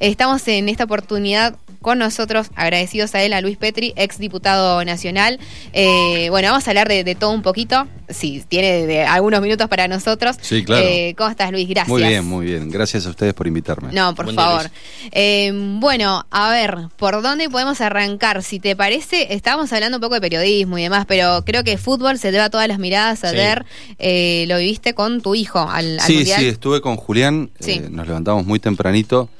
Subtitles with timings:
[0.00, 5.40] Estamos en esta oportunidad con nosotros, agradecidos a él, a Luis Petri, ex diputado nacional.
[5.72, 9.68] Eh, bueno, vamos a hablar de, de, todo un poquito, si tiene de algunos minutos
[9.70, 10.36] para nosotros.
[10.42, 10.84] Sí, claro.
[10.86, 11.66] Eh, ¿Cómo estás, Luis?
[11.66, 11.88] Gracias.
[11.88, 12.70] Muy bien, muy bien.
[12.70, 13.90] Gracias a ustedes por invitarme.
[13.94, 14.64] No, por Buen favor.
[14.64, 14.70] día,
[15.12, 18.42] Eh, bueno, a ver, ¿por dónde podemos arrancar?
[18.42, 22.18] Si te parece, estábamos hablando un poco de periodismo y demás, pero creo que fútbol
[22.18, 23.20] se lleva todas las miradas.
[23.20, 23.28] Sí.
[23.28, 23.64] Ayer
[23.98, 26.40] eh, lo viviste con tu hijo al, al sí, Mundial.
[26.40, 27.80] sí, estuve con Julián, Sí.
[27.82, 29.30] eh, nos levantamos muy tempranito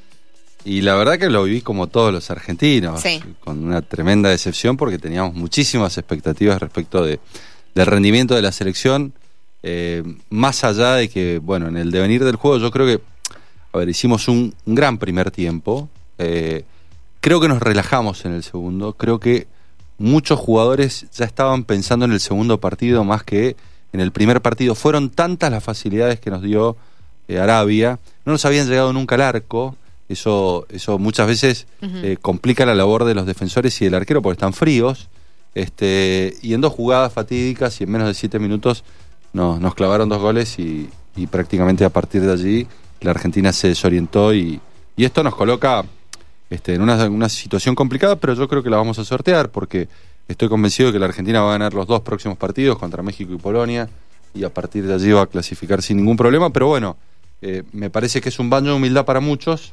[0.67, 3.23] y la verdad que lo viví como todos los argentinos, Sí.
[3.41, 7.21] con una tremenda decepción porque teníamos muchísimas expectativas respecto de,
[7.75, 9.13] del rendimiento de la selección,
[9.63, 13.01] eh, más allá de que, bueno, en el devenir del juego yo creo que,
[13.73, 15.89] a ver, hicimos un, un gran primer tiempo,
[16.19, 16.65] eh,
[17.21, 19.47] creo que nos relajamos en el segundo, creo que
[19.99, 23.57] muchos jugadores ya estaban pensando en el segundo partido más que
[23.93, 24.75] en el primer partido.
[24.75, 26.77] Fueron tantas las facilidades que nos dio
[27.29, 29.77] eh, Arabia, no nos habían llegado nunca al arco,
[30.09, 34.37] eso, eso muchas veces eh, complica la labor de los defensores y del arquero porque
[34.37, 35.09] están fríos.
[35.55, 38.85] Este, y en dos jugadas fatídicas y en menos de siete minutos
[39.33, 42.67] nos, nos clavaron dos goles y, y prácticamente a partir de allí
[43.01, 44.61] la Argentina se desorientó y,
[44.97, 45.85] y esto nos coloca
[46.51, 49.89] este, en una, una situación complicada, pero yo creo que la vamos a sortear porque
[50.29, 53.33] estoy convencido de que la Argentina va a ganar los dos próximos partidos contra México
[53.33, 53.89] y Polonia
[54.35, 56.97] y a partir de allí va a clasificar sin ningún problema, pero bueno,
[57.43, 59.73] eh, me parece que es un baño de humildad para muchos.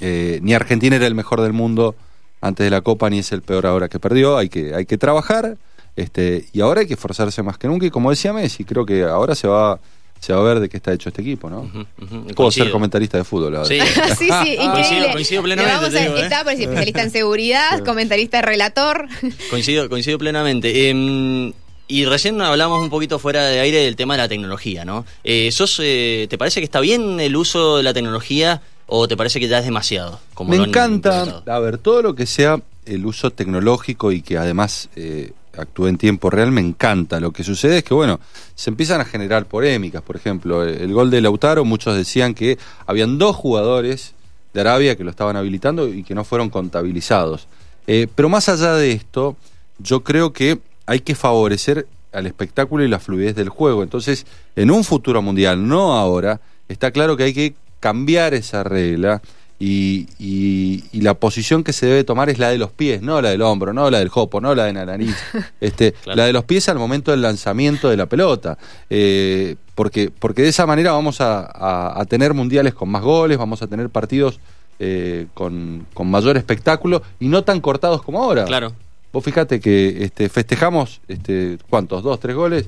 [0.00, 1.94] Eh, ni Argentina era el mejor del mundo
[2.40, 4.36] antes de la Copa, ni es el peor ahora que perdió.
[4.36, 5.56] Hay que, hay que trabajar
[5.96, 7.86] este, y ahora hay que esforzarse más que nunca.
[7.86, 9.78] Y como decía Messi, creo que ahora se va,
[10.20, 11.60] se va a ver de qué está hecho este equipo, ¿no?
[11.60, 11.86] Ujú.
[11.98, 12.66] Puedo Coincido.
[12.66, 13.68] ser comentarista de fútbol ahora.
[13.68, 13.78] Sí.
[14.18, 14.66] sí, sí, increíble.
[14.72, 16.28] Coincido- coincido plenamente, Le vamos te a- digo, ¿eh?
[16.44, 19.06] Por especialista en seguridad, comentarista relator.
[19.50, 20.90] Coincido, coincido plenamente.
[20.90, 21.52] Eh,
[21.86, 25.04] y recién hablamos un poquito fuera de aire del tema de la tecnología, ¿no?
[25.22, 29.16] Eh, sos, eh, ¿Te parece que está bien el uso de la tecnología o te
[29.16, 30.20] parece que ya es demasiado?
[30.34, 34.88] Como Me encanta, a ver, todo lo que sea el uso tecnológico y que además
[34.96, 37.20] eh, actúe en tiempo real, me encanta.
[37.20, 38.20] Lo que sucede es que, bueno,
[38.54, 40.02] se empiezan a generar polémicas.
[40.02, 44.14] Por ejemplo, el, el gol de Lautaro, muchos decían que habían dos jugadores
[44.54, 47.48] de Arabia que lo estaban habilitando y que no fueron contabilizados.
[47.86, 49.36] Eh, pero más allá de esto,
[49.78, 53.82] yo creo que hay que favorecer al espectáculo y la fluidez del juego.
[53.82, 54.26] Entonces,
[54.56, 57.54] en un futuro mundial, no ahora, está claro que hay que
[57.88, 59.20] cambiar esa regla
[59.58, 63.20] y, y- y la posición que se debe tomar es la de los pies, no
[63.20, 65.14] la del hombro, no la del jopo, no la de la nariz.
[65.60, 66.16] Este, Claro.
[66.16, 68.56] La de los pies al momento del lanzamiento de la pelota.
[68.90, 73.36] Eh, porque, porque de esa manera vamos a, a- a tener mundiales con más goles,
[73.36, 74.40] vamos a tener partidos
[74.80, 78.44] eh, con, con mayor espectáculo y no tan cortados como ahora.
[78.46, 78.72] Claro.
[79.12, 82.02] Vos fíjate que este, festejamos, este, ¿cuántos?
[82.02, 82.66] Dos, tres goles.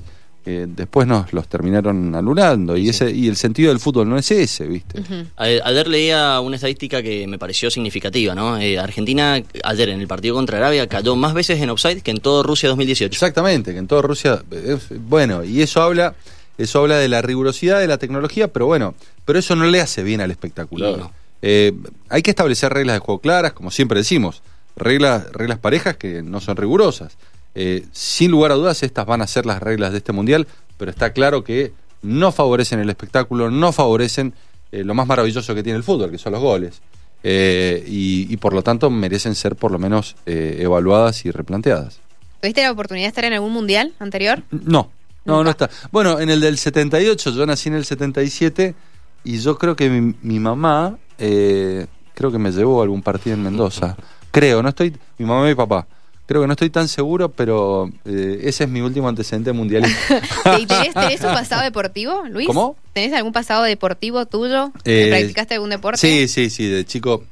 [0.49, 2.77] Eh, después nos los terminaron anulando.
[2.77, 5.01] Y, ese, y el sentido del fútbol no es ese, ¿viste?
[5.35, 8.57] A- Ayer leía una estadística que me pareció significativa, ¿no?
[8.57, 12.19] Eh, Argentina ayer en el partido contra Arabia cayó más veces en offside que en
[12.19, 13.11] todo Rusia 2018.
[13.13, 14.41] Exactamente, que en toda Rusia.
[14.51, 16.15] eh, bueno, y eso habla,
[16.57, 20.01] eso habla de la rigurosidad de la tecnología, pero bueno, pero eso no le hace
[20.03, 20.97] bien al espectacular.
[20.97, 21.11] No.
[21.41, 21.73] Eh,
[22.09, 24.41] hay que establecer reglas de juego claras, como siempre decimos,
[24.75, 27.17] reglas, reglas parejas que no son rigurosas.
[27.59, 30.47] Eh, sin lugar a dudas, estas van a ser las reglas de este mundial,
[30.77, 31.73] pero está claro que
[32.03, 34.35] no favorecen el espectáculo, no favorecen
[34.71, 36.83] eh, lo más maravilloso que tiene el fútbol, que son los goles.
[37.23, 41.99] Eh, y, y por lo tanto merecen ser por lo menos evaluadas y replanteadas.
[42.41, 44.43] ¿Tuviste la oportunidad de estar en algún mundial anterior?
[44.51, 44.91] No,
[45.25, 45.43] no, Nunca.
[45.43, 45.69] no está.
[45.91, 48.75] Bueno, en el del 78, yo nací en el 77
[49.23, 53.41] y yo creo que mi, mi mamá, creo que me llevó a algún partido en
[53.41, 53.97] Mendoza.
[54.29, 55.87] Creo, no estoy, mi mamá y mi papá.
[56.27, 60.21] Creo que no estoy tan seguro, pero eh, ese es mi último antecedente mundialista.
[60.59, 62.47] ¿Y tenés, tenés un pasado deportivo, Luis?
[62.47, 62.75] ¿Cómo?
[62.93, 64.71] ¿Tenés algún pasado deportivo tuyo?
[64.83, 65.97] Eh, ¿Practicaste algún deporte?
[65.99, 67.23] Sí, sí, sí, de chico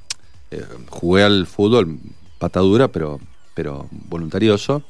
[0.52, 2.00] eh, jugué al fútbol,
[2.40, 3.20] patadura, pero,
[3.54, 4.82] pero voluntarioso,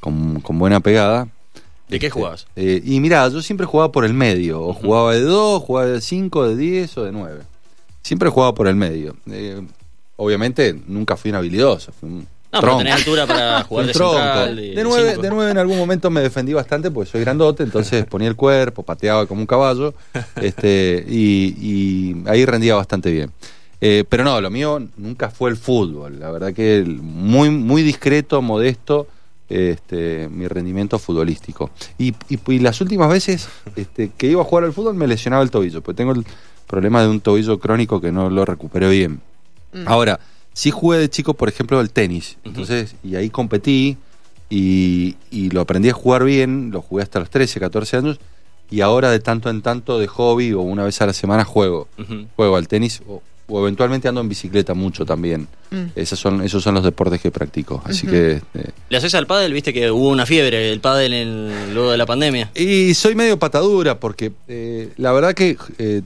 [0.00, 1.28] con, con buena pegada.
[1.88, 2.46] ¿De qué Este, jugabas?
[2.56, 6.00] eh, y mirá, yo siempre jugaba por el medio, o jugaba de 2, jugaba de
[6.00, 7.40] 5, de 10 o de 9.
[8.02, 9.14] Siempre jugaba por el medio.
[9.30, 9.60] Eh,
[10.16, 14.14] obviamente nunca fui un habilidoso, fui un No, pero tenés altura para jugar de tronco.
[14.14, 14.56] central.
[14.56, 18.28] De 9 de nueve en algún momento me defendí bastante porque soy grandote, entonces ponía
[18.28, 19.94] el cuerpo, pateaba como un caballo
[20.40, 23.30] este, y, y ahí rendía bastante bien.
[23.80, 26.18] Eh, pero no, lo mío nunca fue el fútbol.
[26.18, 29.08] La verdad que muy, muy discreto, modesto,
[29.48, 31.70] este, mi rendimiento futbolístico.
[31.98, 35.42] Y, y- y las últimas veces este, que iba a jugar al fútbol me lesionaba
[35.42, 36.24] el tobillo, porque tengo el
[36.66, 39.20] problema de un tobillo crónico que no lo recuperé bien.
[39.72, 39.86] Mm.
[39.86, 40.18] Ahora,
[40.54, 42.38] sí jugué de chico, por ejemplo, el tenis.
[42.44, 43.98] Entonces, y ahí competí
[44.48, 48.20] y, y lo aprendí a jugar bien, lo jugué hasta los 13, 14 años.
[48.70, 51.88] Y ahora de tanto en tanto de hobby o una vez a la semana juego.
[52.36, 55.48] Juego al tenis o, o eventualmente ando en bicicleta mucho también.
[55.70, 55.86] Mm.
[55.94, 57.82] Esos, son, esos son los deportes que practico.
[57.84, 58.36] Así que...
[58.36, 59.52] este, ¿Le haces al pádel?
[59.52, 62.50] Viste que hubo una fiebre el pádel en, luego de la pandemia.
[62.54, 66.02] Y soy medio patadura porque eh, la verdad que eh,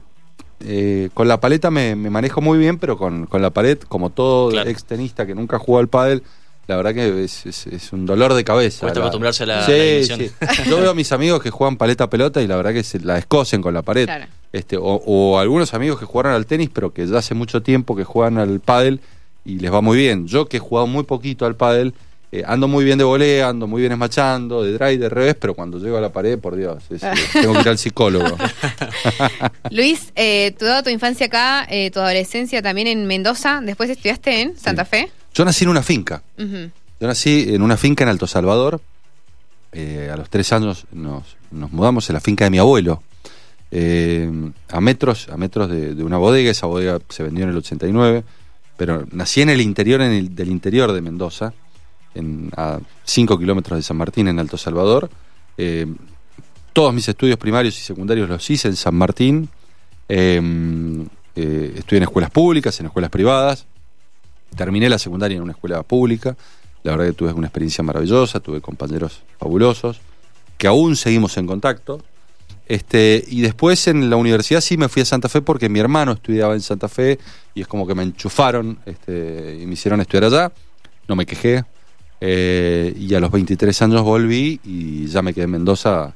[0.60, 4.10] eh, con la paleta me, me manejo muy bien, pero con, con la pared, como
[4.10, 4.68] todo Claro.
[4.70, 6.22] ex tenista que nunca jugó al pádel,
[6.66, 8.80] la verdad que es, es- es un dolor de cabeza.
[8.80, 10.18] Cuesta La- acostumbrarse a la- Sí, la dimensión.
[10.20, 10.30] sí.
[10.68, 13.18] Yo veo a mis amigos que juegan paleta pelota y la verdad que se la
[13.18, 14.04] escocen con la pared.
[14.06, 14.26] Claro.
[14.52, 17.94] Este, o, o algunos amigos que jugaron al tenis, pero que ya hace mucho tiempo
[17.96, 19.00] que juegan al pádel
[19.44, 20.26] y les va muy bien.
[20.26, 21.94] Yo que he jugado muy poquito al pádel,
[22.30, 25.54] eh, ando muy bien de volea, ando muy bien esmachando, de drive, de revés, pero
[25.54, 28.36] cuando llego a la pared, por Dios, es, eh, tengo que ir al psicólogo.
[29.70, 34.58] Luis, eh, toda tu infancia acá, eh, tu adolescencia también en Mendoza, después estudiaste en
[34.58, 35.10] Santa Fe.
[35.34, 36.22] Yo nací en una finca.
[36.36, 38.80] Yo nací en una finca en Alto Salvador.
[39.72, 43.02] Eh, a los tres años nos, nos mudamos a la finca de mi abuelo.
[44.70, 46.50] A metros, a metros de, de una bodega.
[46.50, 48.24] Esa bodega se vendió en el 89.
[48.76, 51.52] Pero nací en el interior en el- del interior de Mendoza,
[52.18, 55.08] en, a 5 kilómetros de San Martín, en Alto Salvador.
[55.56, 55.86] Eh,
[56.72, 59.48] todos mis estudios primarios y secundarios los hice en San Martín.
[60.08, 60.40] Eh,
[61.34, 63.66] eh, estudié en escuelas públicas, en escuelas privadas.
[64.56, 66.36] Terminé la secundaria en una escuela pública.
[66.82, 70.00] La verdad que tuve una experiencia maravillosa, tuve compañeros fabulosos,
[70.56, 72.02] que aún seguimos en contacto.
[72.66, 76.12] Este, y después en la universidad sí me fui a Santa Fe porque mi hermano
[76.12, 77.18] estudiaba en Santa Fe
[77.54, 80.52] y es como que me enchufaron este, y me hicieron estudiar allá.
[81.08, 81.64] No me quejé.
[82.20, 86.14] Eh, y a los 23 años volví y ya me quedé en Mendoza.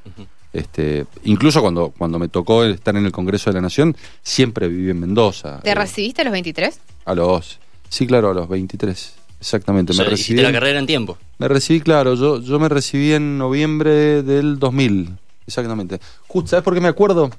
[0.51, 4.89] Este, incluso cuando, cuando me tocó estar en el Congreso de la Nación, siempre viví
[4.91, 5.59] en Mendoza.
[5.61, 6.79] ¿Te Eh, recibiste a los 23?
[7.05, 7.59] a los.
[7.89, 9.15] Sí, claro, a los 23.
[9.39, 9.91] Exactamente.
[9.91, 10.41] O sea, me recibí.
[10.41, 11.17] la carrera en tiempo.
[11.37, 12.15] Me recibí, claro.
[12.15, 15.09] Yo, yo me recibí en noviembre del 2000.
[15.45, 15.99] Exactamente.
[16.27, 17.29] Justo, ¿sabes por qué me acuerdo?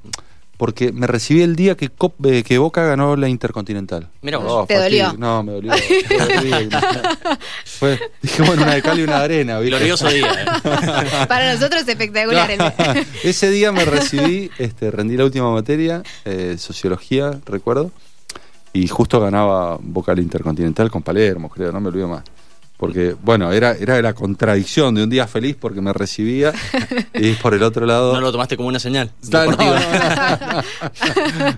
[0.64, 4.08] Porque me recibí el día que, Cop- eh, que Boca ganó la Intercontinental.
[4.22, 4.46] Mira vos.
[4.48, 5.04] Oh, ¿Te fastidio.
[5.08, 5.18] dolió?
[5.18, 5.72] No, me dolió.
[7.66, 9.58] Fue dije, bueno, una de cal y una de arena.
[9.58, 9.76] ¿viste?
[9.76, 10.26] Glorioso día.
[10.32, 11.26] ¿eh?
[11.28, 12.50] Para nosotros es espectacular.
[12.50, 17.90] el- Ese día me recibí, este, rendí la última materia, eh, sociología, recuerdo,
[18.72, 22.22] y justo ganaba Boca la Intercontinental con Palermo, creo, no me olvido más.
[22.76, 26.52] Porque, bueno, era, era la contradicción de un día feliz porque me recibía
[27.14, 28.12] y por el otro lado...
[28.12, 29.10] No lo tomaste como una señal.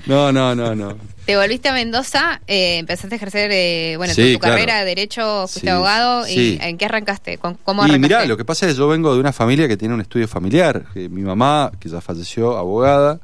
[0.06, 0.96] No, no, no, no.
[1.24, 4.54] Te volviste a Mendoza, eh, empezaste a ejercer bueno, tu, Sí, tu claro.
[4.54, 6.24] carrera de Derecho, fuiste Sí, abogado.
[6.24, 6.58] sí.
[6.60, 7.38] ¿Y en qué arrancaste?
[7.38, 8.14] ¿Con- ¿Cómo Y arrancaste?
[8.14, 10.28] mirá, lo que pasa es que yo vengo de una familia que tiene un estudio
[10.28, 10.84] familiar.
[10.94, 13.18] mi mamá, que ya falleció, abogada.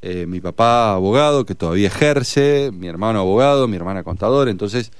[0.00, 2.70] eh, mi papá, abogado, que todavía ejerce.
[2.72, 3.68] Mi hermano, abogado.
[3.68, 4.48] Mi hermana, contador.
[4.48, 4.90] Entonces,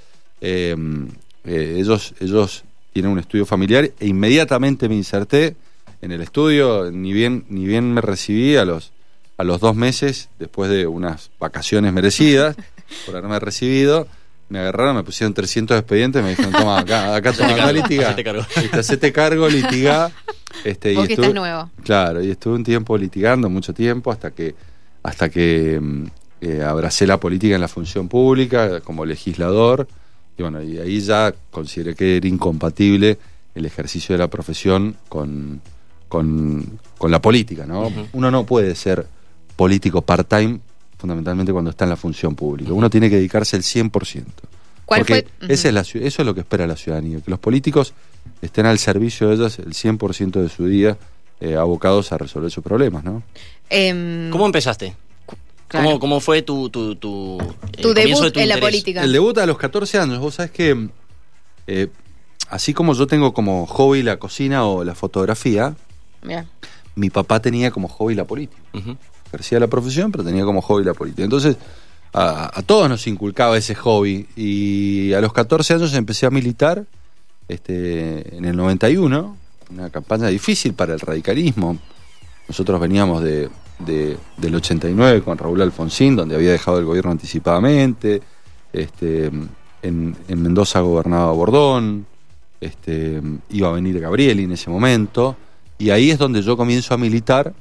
[1.45, 5.57] eh, ellos, ellos tienen un estudio familiar e inmediatamente me inserté
[6.01, 6.91] en el estudio.
[6.91, 8.93] Ni bien, ni bien me recibí a los,
[9.39, 12.57] a los dos meses, después de unas vacaciones merecidas
[13.07, 14.07] por haberme recibido.
[14.49, 18.15] Me agarraron, me pusieron 300 expedientes, me dijeron, toma, acá, acá toma, acá litigá.
[18.73, 19.49] hacete cargo.
[19.49, 20.11] Litigá.
[20.65, 21.71] Este, Vos que estuve- estás nuevo.
[21.83, 24.55] Claro, y estuve un tiempo litigando, mucho tiempo, hasta que,
[25.03, 26.05] hasta que mm,
[26.43, 29.89] eh, abracé la política en la función pública como legislador.
[30.37, 33.19] Y bueno, y ahí ya consideré que era incompatible
[33.55, 35.61] el ejercicio de la profesión con,
[36.09, 37.93] con, con la política, ¿no?
[38.13, 39.07] Uno no puede ser
[39.57, 40.61] político part-time
[40.99, 42.73] fundamentalmente cuando está en la función pública.
[42.73, 44.25] Uno tiene que dedicarse el 100%.
[44.87, 45.53] ¿Cuál Porque fue?
[45.53, 47.93] Esa es la, eso es lo que espera la ciudadanía, que los políticos
[48.41, 50.97] estén al servicio de ellas el 100% de su día
[51.41, 53.23] eh, abocados a resolver sus problemas, ¿no?
[53.69, 54.95] Em, ¿Cómo empezaste?
[55.73, 55.87] Claro.
[55.87, 57.39] ¿Cómo, ¿Cómo fue tu, tu, tu,
[57.95, 59.03] debut de tu en la política.
[59.03, 60.89] El debut a los 14 años, vos sabés que
[61.67, 61.89] eh,
[62.49, 65.75] así como yo tengo como hobby la cocina o la fotografía,
[66.23, 66.47] Mirá.
[66.95, 68.63] mi papá tenía como hobby la política.
[68.75, 68.97] Ujú.
[69.27, 71.25] ejercía la profesión, pero tenía como hobby la política.
[71.25, 71.57] Entonces,
[72.13, 74.29] a, a todos nos inculcaba ese hobby.
[74.37, 76.85] Y a los 14 años empecé a militar
[77.49, 79.37] este, en el 91,
[79.71, 81.79] una campaña difícil para el radicalismo.
[82.49, 83.49] Nosotros veníamos de,
[83.85, 88.23] de- del 89 con Raúl Alfonsín, donde había dejado el gobierno anticipadamente.
[88.73, 92.07] Este, en, en Mendoza gobernaba Bordón.
[92.61, 93.21] Este,
[93.51, 95.37] iba a venir Gabrieli en ese momento.
[95.79, 97.53] Y ahí es donde yo comienzo a militar.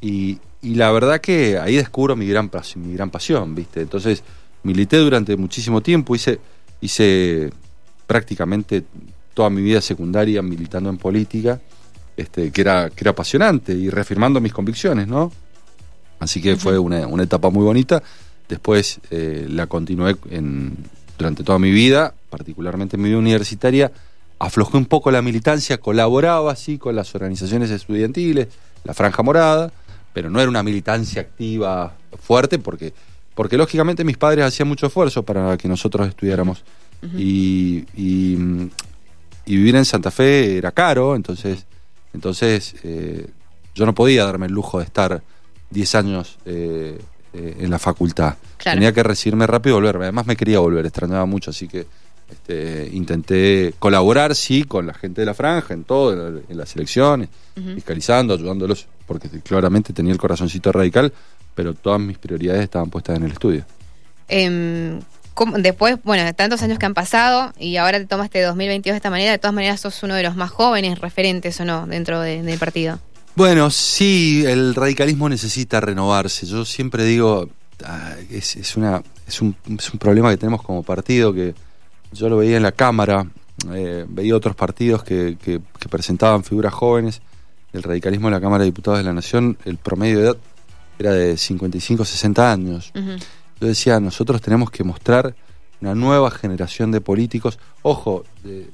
[0.00, 3.80] Y, y la verdad que ahí descubro mi gran, mi gran pasión, ¿viste?
[3.80, 4.22] Entonces,
[4.62, 6.38] milité durante muchísimo tiempo, hice,
[6.80, 7.50] hice
[8.06, 8.84] prácticamente
[9.34, 11.60] toda mi vida secundaria militando en política,
[12.16, 15.32] este, que, era, que era apasionante y reafirmando mis convicciones, ¿no?
[16.22, 18.00] Así que fue una, una etapa muy bonita.
[18.48, 20.76] Después eh, la continué en,
[21.18, 23.90] durante toda mi vida, particularmente en mi vida universitaria.
[24.38, 28.46] Aflojé un poco la militancia, colaboraba así con las organizaciones estudiantiles,
[28.84, 29.72] la Franja Morada,
[30.12, 32.92] pero no era una militancia activa fuerte porque
[33.34, 36.62] porque lógicamente mis padres hacían mucho esfuerzo para que nosotros estudiáramos.
[37.16, 38.36] y, y,
[39.44, 41.66] y vivir en Santa Fe era caro, entonces,
[42.14, 43.26] entonces eh,
[43.74, 45.20] yo no podía darme el lujo de estar
[45.72, 46.98] 10 años eh,
[47.32, 48.34] eh, en la facultad.
[48.58, 48.76] Claro.
[48.76, 50.04] Tenía que recibirme rápido y volverme.
[50.04, 51.86] Además me quería volver, extrañaba mucho, así que
[52.30, 56.56] este, intenté colaborar, sí, con la gente de la franja, en todo, en, la- en
[56.56, 57.28] las elecciones,
[57.74, 61.12] fiscalizando, ayudándolos, porque claramente tenía el corazoncito radical,
[61.54, 63.64] pero todas mis prioridades estaban puestas en el estudio.
[64.28, 65.00] Em,
[65.34, 68.94] ¿cómo- después, bueno, de tantos años que han pasado y ahora te tomas este 2022
[68.94, 71.86] de esta manera, de todas maneras sos uno de los más jóvenes referentes o no
[71.86, 72.98] dentro de- del partido.
[73.34, 76.46] Bueno, sí, el radicalismo necesita renovarse.
[76.46, 77.48] Yo siempre digo,
[77.84, 81.54] ah, es, es una, es, un, es un problema que tenemos como partido, que
[82.12, 83.26] yo lo veía en la Cámara,
[83.72, 87.22] eh, veía otros partidos que, que- que presentaban figuras jóvenes.
[87.72, 90.36] El radicalismo en la Cámara de Diputados de la Nación, el promedio de edad
[90.98, 92.92] era de 55, 60 años.
[93.60, 95.34] Yo decía, nosotros tenemos que mostrar
[95.80, 98.70] una nueva generación de políticos, ojo, de-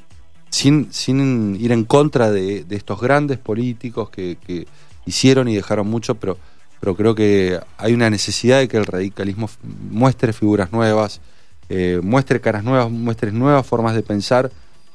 [0.50, 4.66] sin, sin ir en contra de, de estos grandes políticos que, que
[5.06, 6.36] hicieron y dejaron mucho, pero,
[6.80, 9.48] pero creo que hay una necesidad de que el radicalismo
[9.90, 11.20] muestre figuras nuevas,
[11.68, 14.50] eh, muestre caras nuevas, muestre nuevas formas de pensar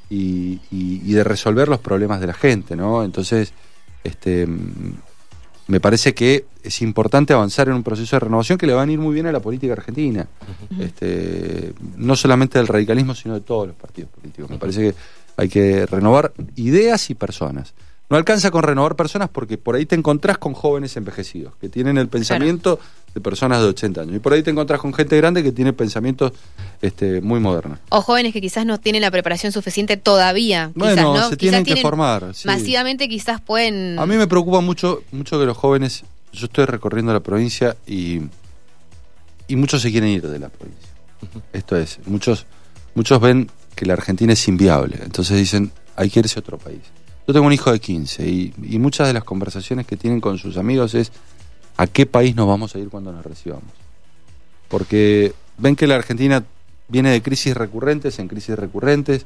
[0.09, 3.03] y, y- y de resolver los problemas de la gente, ¿no?
[3.03, 3.53] Entonces,
[4.03, 4.47] este,
[5.67, 8.91] me parece que es importante avanzar en un proceso de renovación que le va a
[8.91, 10.27] ir muy bien a la política argentina.
[10.79, 14.49] este, no solamente del radicalismo, sino de todos los partidos políticos.
[14.49, 14.95] Me parece que
[15.37, 17.73] hay que renovar ideas y personas.
[18.09, 21.97] No alcanza con renovar personas porque por ahí te encontrás con jóvenes envejecidos que tienen
[21.97, 22.79] el pensamiento
[23.15, 24.15] de personas de 80 años.
[24.17, 26.33] Y por ahí te encontrás con gente grande que tiene pensamientos
[26.81, 27.79] este, muy modernos.
[27.89, 30.71] O jóvenes que quizás no tienen la preparación suficiente todavía.
[30.75, 31.15] Bueno, quizás, ¿no?
[31.15, 32.35] se Quizás tienen que tienen- formar.
[32.35, 32.45] sí.
[32.47, 33.97] Masivamente quizás pueden...
[33.97, 38.21] A mí me preocupa mucho, mucho que los jóvenes, yo estoy recorriendo la provincia y,
[39.47, 40.89] y muchos se quieren ir de la provincia.
[41.53, 42.45] Esto es, muchos,
[42.95, 46.81] muchos ven que la Argentina es inviable, entonces dicen, hay que irse a otro país.
[47.27, 50.57] Yo tengo un hijo de 15 y, muchas de las conversaciones que tienen con sus
[50.57, 51.11] amigos es,
[51.77, 53.71] ¿a qué país nos vamos a ir cuando nos recibamos?
[54.67, 56.43] Porque ven que la Argentina
[56.89, 59.25] viene de crisis recurrentes en crisis recurrentes,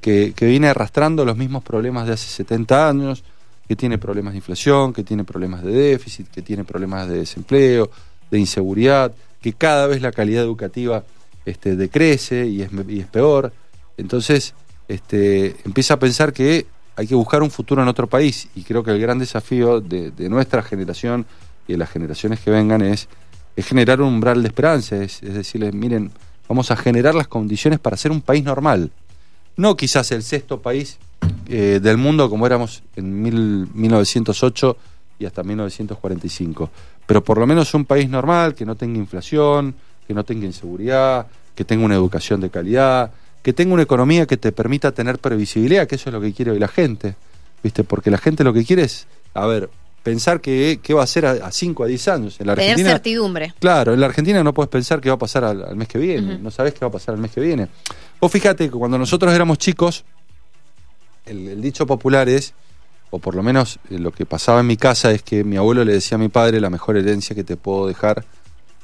[0.00, 3.24] que, viene arrastrando los mismos problemas de hace 70 años,
[3.66, 7.90] que tiene problemas de inflación, que tiene problemas de déficit, que tiene problemas de desempleo,
[8.30, 11.04] de inseguridad, que cada vez la calidad educativa
[11.44, 13.52] este, decrece y es peor.
[13.98, 14.54] Entonces,
[14.88, 18.82] este, empieza a pensar que hay que buscar un futuro en otro país y creo
[18.82, 21.26] que el gran desafío de, nuestra generación
[21.66, 23.08] y de las generaciones que vengan es,
[23.54, 26.10] es generar un umbral de esperanza, es, es decirles, miren,
[26.48, 28.90] vamos a generar las condiciones para ser un país normal.
[29.56, 30.98] No quizás el sexto país
[31.48, 34.76] eh, del mundo como éramos en mil- 1908
[35.18, 36.70] y hasta 1945,
[37.06, 39.74] pero por lo menos un país normal, que no tenga inflación,
[40.06, 43.10] que no tenga inseguridad, que tenga una educación de calidad,
[43.48, 46.50] que tenga una economía que te permita tener previsibilidad, que eso es lo que quiere
[46.50, 47.16] hoy la gente,
[47.62, 47.82] ¿viste?
[47.82, 49.70] Porque la gente lo que quiere es, a ver,
[50.02, 52.40] pensar que, qué va a hacer a 5 a 10 años.
[52.40, 53.54] En la tener Argentina, certidumbre.
[53.58, 55.96] Claro, en la Argentina no puedes pensar qué va a pasar al, al mes que
[55.96, 57.68] viene, no sabes qué va a pasar al mes que viene.
[58.20, 60.04] Vos fíjate que cuando nosotros éramos chicos,
[61.24, 62.52] el, el dicho popular es,
[63.08, 65.86] o por lo menos eh, lo que pasaba en mi casa es que mi abuelo
[65.86, 68.26] le decía a mi padre, la mejor herencia que te puedo dejar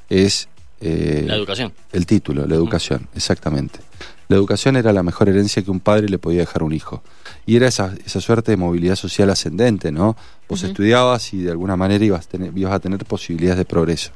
[0.08, 0.48] es
[0.80, 1.74] eh, La educación.
[1.92, 3.80] el título, la educación, exactamente.
[4.28, 7.02] La educación era la mejor herencia que un padre le podía dejar a un hijo.
[7.46, 10.16] Y era esa, esa suerte de movilidad social ascendente, ¿no?
[10.48, 14.10] Vos estudiabas y de alguna manera ibas, a tener- ibas a tener posibilidades de progreso.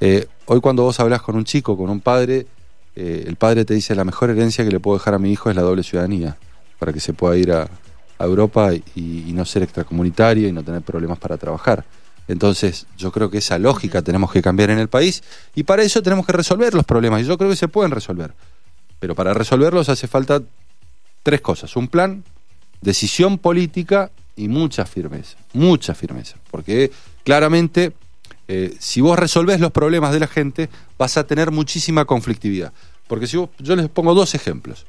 [0.00, 2.46] Eh, hoy cuando vos hablas con un chico, con un padre,
[2.96, 5.50] eh, el padre te dice la mejor herencia que le puedo dejar a mi hijo
[5.50, 6.36] es la doble ciudadanía,
[6.78, 7.68] para que se pueda ir a,
[8.18, 8.82] a Europa y,
[9.28, 11.84] y no ser extracomunitario y no tener problemas para trabajar.
[12.28, 15.22] Entonces, yo creo que esa lógica tenemos que cambiar en el país
[15.54, 18.32] y para eso tenemos que resolver los problemas y yo creo que se pueden resolver.
[19.04, 20.42] Pero para resolverlos hace falta
[21.22, 22.24] tres cosas, un plan,
[22.80, 26.90] decisión política y mucha firmeza, mucha firmeza, porque
[27.22, 27.92] claramente
[28.48, 32.72] eh, si vos resolvés los problemas de la gente vas a tener muchísima conflictividad.
[33.06, 34.86] Porque si vos, yo les pongo dos ejemplos.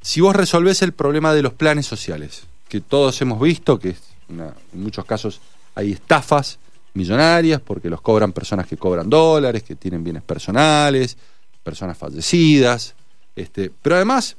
[0.00, 3.96] Si vos resolvés el problema de los planes sociales, que todos hemos visto, que
[4.30, 5.42] en muchos casos
[5.74, 6.58] hay estafas
[6.94, 11.18] millonarias porque los cobran personas que cobran dólares, que tienen bienes personales,
[11.62, 12.95] personas fallecidas,
[13.36, 14.36] este, pero además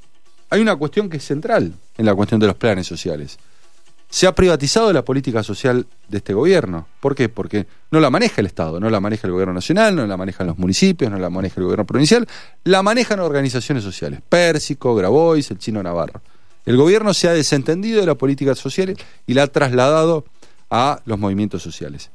[0.49, 3.37] hay una cuestión que es central en la cuestión de los planes sociales.
[4.09, 6.87] Se ha privatizado la política social de este gobierno.
[7.01, 7.27] ¿Por qué?
[7.27, 10.47] Porque no la maneja el Estado, no la maneja el gobierno nacional, no la manejan
[10.47, 12.25] los municipios, no la maneja el gobierno provincial,
[12.63, 14.21] la manejan organizaciones sociales.
[14.27, 16.21] Pérsico, Grabois, el chino Navarro.
[16.65, 20.25] El gobierno se ha desentendido de la política social y la ha trasladado
[20.69, 22.09] a los movimientos sociales.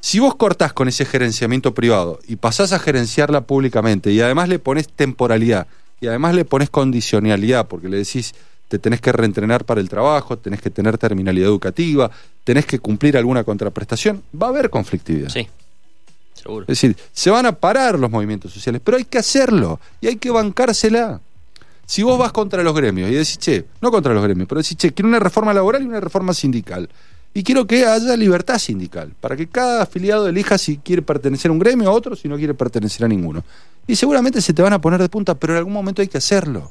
[0.00, 4.58] Si vos cortás con ese gerenciamiento privado y pasás a gerenciarla públicamente y además le
[4.58, 5.66] pones temporalidad
[6.02, 8.34] y además le pones condicionalidad porque le decís
[8.66, 12.10] te tenés que reentrenar para el trabajo, tenés que tener terminalidad educativa,
[12.42, 15.28] tenés que cumplir alguna contraprestación, va a haber conflictividad.
[15.28, 15.46] Sí,
[16.32, 16.62] seguro.
[16.62, 20.16] Es decir, se van a parar los movimientos sociales, pero hay que hacerlo y hay
[20.16, 21.20] que bancársela.
[21.84, 24.76] Si vos vas contra los gremios y decís, che, no contra los gremios, pero decís,
[24.78, 26.88] che, quiero una reforma laboral y una reforma sindical.
[27.34, 31.52] Y quiero que haya libertad sindical, para que cada afiliado elija si quiere pertenecer a
[31.52, 33.44] un gremio a otro, si no quiere pertenecer a ninguno.
[33.86, 36.18] Y seguramente se te van a poner de punta, pero en algún momento hay que
[36.18, 36.70] hacerlo.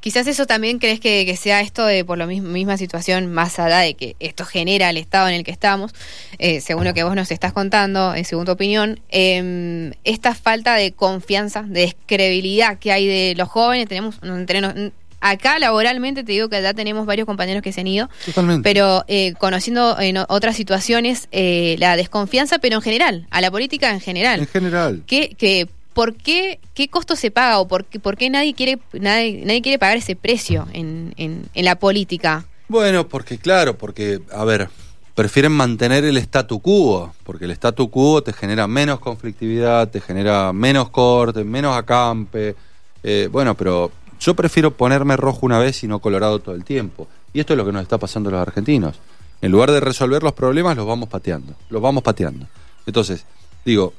[0.00, 3.78] Quizás eso también crees que, que sea esto de por la misma situación, más allá
[3.78, 5.92] de que esto genera el estado en el que estamos,
[6.38, 10.74] eh, según lo que vos nos estás contando, eh, según tu opinión, eh, esta falta
[10.74, 16.48] de confianza, de credibilidad que hay de los jóvenes, tenemos nos, acá laboralmente te digo
[16.48, 18.62] que ya tenemos varios compañeros que se han ido, Totalmente.
[18.62, 23.90] pero eh, conociendo en otras situaciones eh, la desconfianza, pero en general, a la política
[23.90, 24.40] en general.
[24.40, 25.02] En general.
[25.06, 25.68] que, que
[25.98, 29.62] ¿por qué, qué costo se paga o por qué, por qué nadie, quiere, nadie, nadie
[29.62, 32.46] quiere pagar ese precio en, en, la política?
[32.68, 34.68] Bueno, porque claro, porque, a ver,
[35.16, 40.52] prefieren mantener el statu quo, porque el statu quo te genera menos conflictividad, te genera
[40.52, 42.54] menos corte, menos acampe.
[43.02, 43.90] Eh, bueno, pero
[44.20, 47.08] yo prefiero ponerme rojo una vez y no colorado todo el tiempo.
[47.32, 49.00] Y esto es lo que nos está pasando a los argentinos.
[49.42, 52.46] En lugar de resolver los problemas, los vamos pateando, los vamos pateando.
[52.86, 53.24] Entonces,
[53.64, 53.94] digo,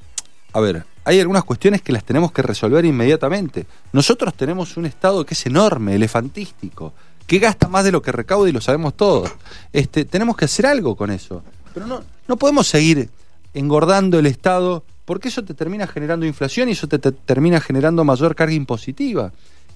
[0.53, 3.65] a ver, hay algunas cuestiones que las tenemos que resolver inmediatamente.
[3.93, 6.93] Nosotros tenemos un Estado que es enorme, elefantístico,
[7.25, 9.31] que gasta más de lo que recauda y lo sabemos todos.
[9.73, 11.43] Este, tenemos que hacer algo con eso.
[11.73, 13.09] Pero no, no podemos seguir
[13.53, 18.03] engordando el Estado porque eso te termina generando inflación y eso te, te termina generando
[18.03, 19.31] mayor carga impositiva.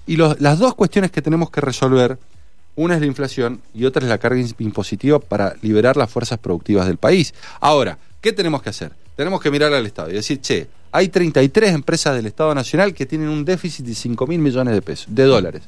[0.06, 2.18] Y las dos cuestiones que tenemos que resolver,
[2.76, 6.86] una es la inflación y otra es la carga impositiva para liberar las fuerzas productivas
[6.86, 7.34] del país.
[7.60, 8.90] Ahora, ¿qué tenemos que hacer?
[9.16, 13.04] Tenemos que mirar al Estado y decir, che, hay 33 empresas del Estado Nacional que
[13.04, 15.62] tienen un déficit de 5 mil millones de pesos, de dólares.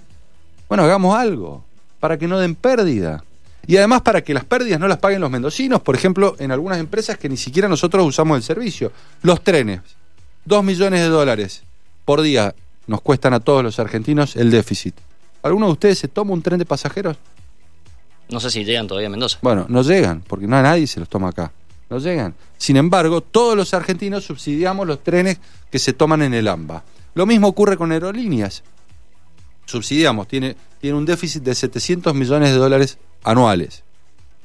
[0.67, 1.67] Bueno, hagamos algo
[2.01, 3.23] para que no den pérdida.
[3.67, 6.79] Y además para que las pérdidas no las paguen los mendocinos, por ejemplo, en algunas
[6.79, 8.91] empresas que ni siquiera nosotros usamos el servicio.
[9.21, 9.83] Los trenes,
[10.47, 11.63] 2 millones de dólares
[12.07, 12.55] por día
[12.87, 14.95] nos cuestan a todos los argentinos el déficit.
[15.43, 17.19] ¿Alguno de ustedes se toma un tren de pasajeros?
[18.31, 19.41] No sé si llegan todavía a Mendoza.
[19.43, 21.53] Bueno, no llegan, porque no a nadie se los toma acá.
[21.89, 22.35] No llegan.
[22.59, 25.39] Sin embargo, todos los argentinos subsidiamos los trenes
[25.71, 26.83] que se toman en el AMBA.
[27.15, 28.63] Lo mismo ocurre con aerolíneas.
[29.67, 33.85] Subsidiamos, tiene, tiene un déficit de 700 millones de dólares anuales.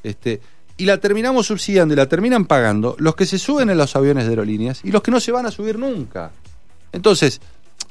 [0.04, 0.41] Este,
[0.77, 4.25] y la terminamos subsidiando y la terminan pagando los que se suben en los aviones
[4.25, 6.32] de aerolíneas y los que no se van a subir nunca.
[6.91, 7.41] Entonces,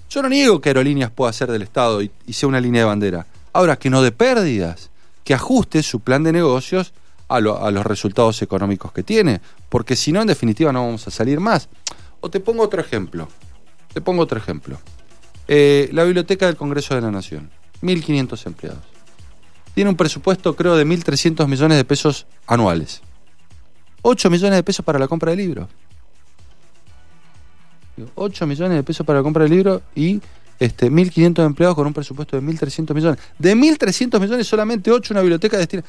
[0.09, 2.87] yo no niego que aerolíneas pueda ser del Estado y, y sea una línea de
[2.87, 3.27] bandera.
[3.53, 4.91] Ahora, que no de pérdidas,
[5.25, 6.93] que ajuste su plan de negocios
[7.31, 11.07] a, lo, a, los resultados económicos que tiene, porque si no, en definitiva, no vamos
[11.07, 11.69] a salir más.
[12.21, 13.29] O te pongo otro ejemplo.
[13.93, 14.79] Te pongo otro ejemplo.
[15.49, 17.51] Eh, la Biblioteca del Congreso de la Nación,
[17.83, 18.85] 1.500 empleados.
[19.75, 23.01] Tiene un presupuesto, creo, de 1.300 millones de pesos anuales.
[24.03, 25.69] 8 millones de pesos para la compra de libros.
[28.15, 30.21] 8 millones de pesos para la compra de libros y
[30.59, 33.21] este, 1.500 empleados con un presupuesto de 1.300 millones.
[33.39, 35.85] De 1.300 millones, solamente 8 una biblioteca destina.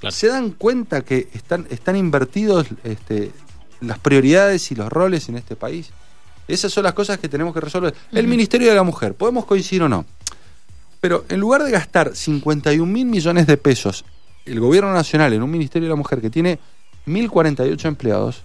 [0.00, 0.14] Claro.
[0.14, 3.32] ¿Se dan cuenta que están, están invertidos este,
[3.80, 5.90] las prioridades y los roles en este país?
[6.48, 7.92] Esas son las cosas que tenemos que resolver.
[7.92, 8.18] Uh -huh.
[8.18, 10.04] El Ministerio de la Mujer, podemos coincidir o no.
[11.00, 14.04] Pero en lugar de gastar 51 mil millones de pesos
[14.46, 16.58] el gobierno nacional en un Ministerio de la Mujer que tiene
[17.06, 18.42] 1.048 empleados,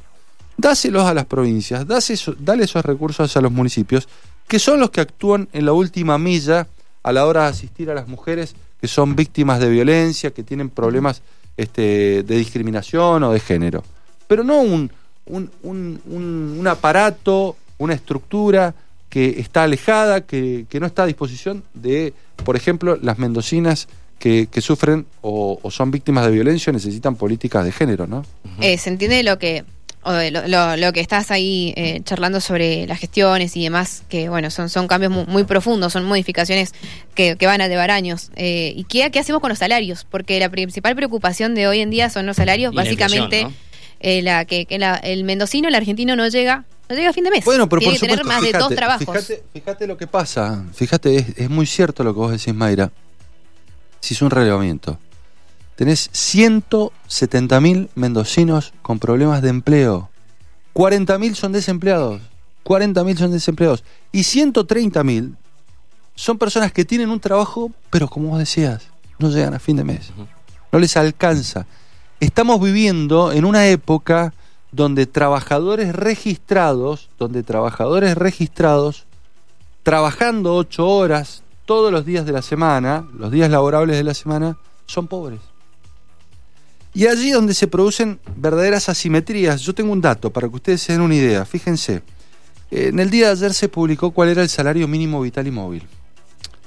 [0.57, 4.09] dáselos a las provincias, dale esos recursos a los municipios,
[4.47, 6.67] que son los que actúan en la última milla
[7.03, 10.69] a la hora de asistir a las mujeres que son víctimas de violencia, que tienen
[10.69, 11.21] problemas
[11.57, 13.83] este, de discriminación o de género.
[14.27, 14.91] Pero no un,
[15.25, 18.73] un, un, aparato, una estructura
[19.09, 22.13] que está alejada, que, que, no está a disposición de,
[22.45, 23.87] por ejemplo, las mendocinas
[24.19, 28.23] que, que sufren o, son víctimas de violencia necesitan políticas de género, ¿no?
[28.61, 29.65] Eh, Se entiende lo que
[30.03, 34.49] lo, lo, lo, que estás ahí eh, charlando sobre las gestiones y demás, que bueno,
[34.49, 36.73] son, son cambios muy, muy profundos, son modificaciones
[37.13, 38.31] que, que, van a llevar años.
[38.35, 40.05] Eh, ¿Y qué, qué, hacemos con los salarios?
[40.09, 43.53] Porque la principal preocupación de hoy en día son los salarios, básicamente ¿no?
[43.99, 46.65] eh, la, que, que la, el mendocino, el argentino no llega.
[46.89, 47.45] No llega a fin de mes.
[47.45, 49.07] Bueno, pero Tiene por que supuesto, tener más fíjate, de dos trabajos.
[49.07, 50.65] Fíjate, fíjate, lo que pasa.
[50.73, 52.91] Fíjate, es, es muy cierto lo que vos decís, Mayra.
[54.01, 54.99] Se hizo un relevamiento
[55.81, 60.11] tenés 170.000 mendocinos con problemas de empleo.
[60.75, 62.21] 40.000 son desempleados.
[62.63, 63.83] 40.000 son desempleados.
[64.11, 65.37] Y 130.000
[66.13, 69.83] son personas que tienen un trabajo, pero como vos decías, no llegan a fin de
[69.83, 70.11] mes.
[70.71, 71.65] No les alcanza.
[72.19, 74.35] Estamos viviendo en una época
[74.71, 79.05] donde trabajadores registrados, donde trabajadores registrados,
[79.81, 84.57] trabajando ocho horas todos los días de la semana, los días laborables de la semana,
[84.85, 85.50] son pobres.
[86.93, 90.91] Y allí donde se producen verdaderas asimetrías, yo tengo un dato para que ustedes se
[90.91, 92.01] den una idea, fíjense,
[92.69, 95.87] en el día de ayer se publicó cuál era el salario mínimo vital y móvil,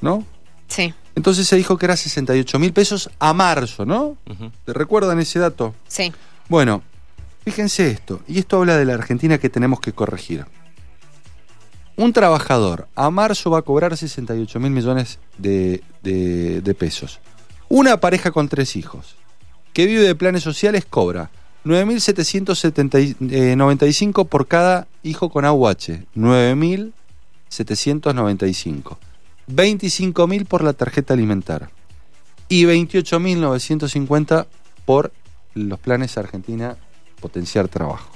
[0.01, 0.25] ¿no?
[0.69, 0.95] Sí.
[1.15, 4.17] Entonces se dijo que era 68 mil pesos a marzo, ¿no?
[4.65, 5.75] ¿Te recuerdan ese dato?
[5.89, 6.11] Sí.
[6.49, 6.83] Bueno,
[7.45, 10.47] fíjense esto, y esto habla de la Argentina que tenemos que corregir.
[11.97, 17.21] Un trabajador a marzo va a cobrar 68 mil millones de, de- de pesos.
[17.69, 19.17] Una pareja con tres hijos
[19.75, 21.31] que vive de planes sociales cobra
[21.65, 26.05] 9.795 por cada hijo con AUH.
[26.15, 28.97] 9.795.
[29.49, 31.71] 25.000 por la tarjeta alimentar.
[32.49, 34.47] Y 28.950
[34.85, 35.13] por
[35.55, 36.77] los planes Argentina
[37.21, 38.11] Potenciar Trabajo.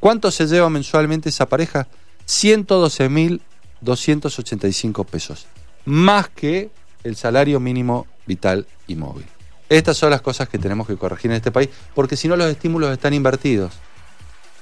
[0.00, 1.86] ¿Cuánto se lleva mensualmente esa pareja?
[2.26, 5.46] 112.285 pesos.
[5.84, 6.70] Más que
[7.04, 9.26] el salario mínimo vital y móvil.
[9.72, 12.50] Estas son las cosas que tenemos que corregir en este país, porque si no los
[12.50, 13.72] estímulos están invertidos.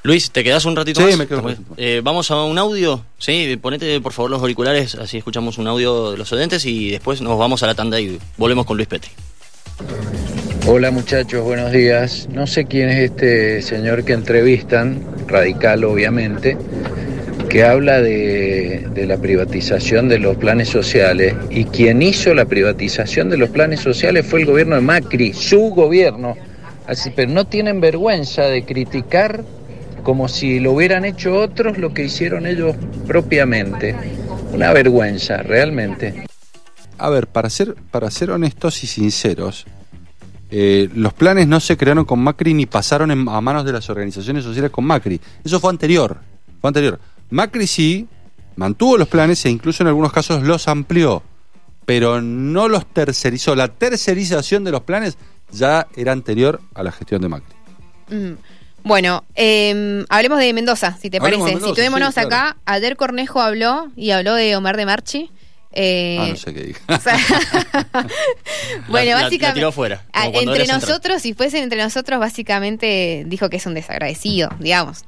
[0.03, 1.19] Luis, ¿te quedás un ratito Sí, más?
[1.19, 1.67] me quedo un.
[1.77, 3.05] Eh, vamos a un audio.
[3.19, 7.21] Sí, ponete por favor los auriculares, así escuchamos un audio de los oyentes y después
[7.21, 9.11] nos vamos a la tanda y volvemos con Luis Petri.
[10.67, 12.29] Hola muchachos, buenos días.
[12.31, 16.57] No sé quién es este señor que entrevistan, radical obviamente,
[17.51, 23.37] que habla de, la privatización de los planes sociales y quien hizo la privatización de
[23.37, 26.37] los planes sociales fue el gobierno de Macri, su gobierno.
[26.87, 29.45] Así, pero no tienen vergüenza de criticar
[30.05, 33.97] como si lo hubieran hecho otros lo que hicieron ellos propiamente.
[34.53, 36.27] Una vergüenza, realmente.
[36.99, 39.67] A ver, para ser, para ser honestos y sinceros,
[40.53, 43.91] eh, los planes no se crearon con Macri ni pasaron en- a manos de las
[43.91, 45.21] organizaciones sociales con Macri.
[45.45, 46.17] Eso fue anterior.
[46.61, 47.01] Fue anterior.
[47.31, 48.07] Macri sí
[48.57, 51.23] mantuvo los planes e incluso en algunos casos los amplió,
[51.87, 53.55] pero no los tercerizó.
[53.55, 55.17] La tercerización de los planes
[55.51, 57.55] ya era anterior a la gestión de Macri.
[58.09, 58.33] Mm.
[58.83, 61.55] Bueno, eh, hablemos de Mendoza, si te Hablemos parece.
[61.57, 62.29] Mendoza, Situémonos sí, claro.
[62.29, 62.57] acá.
[62.65, 65.31] Ayer Cornejo habló y habló de Omar de Marchi.
[65.73, 66.81] Eh, ah, no sé qué dije.
[66.89, 67.17] o sea,
[68.89, 69.39] bueno, La- básicamente.
[69.49, 70.81] la tiró fuera, Ah, entre central.
[70.81, 75.05] nosotros, si fuese entre nosotros, básicamente dijo que es un desagradecido, digamos.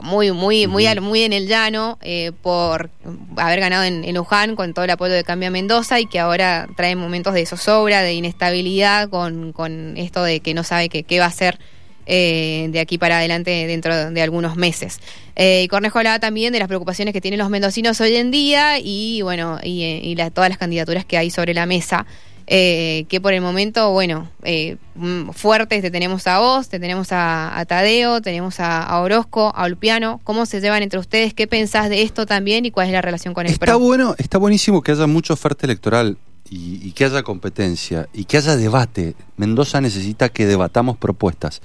[0.00, 2.88] Muy, muy, muy, al- muy en el llano eh, por
[3.36, 6.66] haber ganado en, en Luján con todo el apoyo de Cambia Mendoza y que ahora
[6.76, 11.18] trae momentos de zozobra, de inestabilidad con, con esto de que no sabe qué qué
[11.18, 11.58] va a hacer
[12.06, 15.00] eh, de aquí para adelante dentro de algunos meses.
[15.36, 18.78] Eh, y Cornejo hablaba también de las preocupaciones que tienen los mendocinos hoy en día
[18.78, 22.06] y bueno, y, eh, y la- todas las candidaturas que hay sobre la mesa.
[22.46, 27.10] Eh, que por el momento, bueno, eh, mm, fuertes te tenemos a vos, te tenemos
[27.12, 30.20] a, a Tadeo, tenemos a, a Orozco, a Ulpiano.
[30.24, 31.32] ¿Cómo se llevan entre ustedes?
[31.32, 33.78] ¿Qué pensás de esto también y cuál es la relación con el Está PRO?
[33.78, 36.18] bueno, está buenísimo que haya mucha oferta electoral
[36.50, 39.14] y, y que haya competencia y que haya debate.
[39.36, 41.62] Mendoza necesita que debatamos propuestas.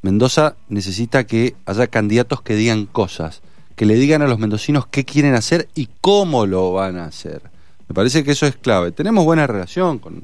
[0.00, 3.42] Mendoza necesita que haya candidatos que digan cosas,
[3.76, 7.51] que le digan a los mendocinos qué quieren hacer y cómo lo van a hacer.
[7.92, 8.90] Me parece que eso es clave.
[8.92, 10.22] Tenemos buena relación con,